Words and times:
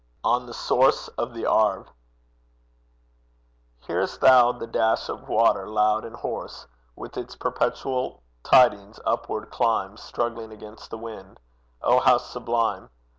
ON 0.23 0.47
THE 0.47 0.53
SOURCE 0.55 1.09
OF 1.09 1.35
THE 1.35 1.45
ARVE. 1.45 1.87
Hear'st 3.81 4.19
thou 4.19 4.51
the 4.51 4.65
dash 4.65 5.09
of 5.09 5.29
water 5.29 5.69
loud 5.69 6.05
and 6.05 6.15
hoarse 6.15 6.65
With 6.95 7.17
its 7.17 7.35
perpetual 7.35 8.23
tidings 8.41 8.99
upward 9.05 9.51
climb, 9.51 9.97
Struggling 9.97 10.51
against 10.51 10.89
the 10.89 10.97
wind? 10.97 11.39
Oh, 11.83 11.99
how 11.99 12.17
sublime! 12.17 12.89